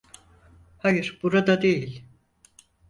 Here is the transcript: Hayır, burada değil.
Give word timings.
Hayır, 0.77 1.19
burada 1.23 1.61
değil. 1.61 2.03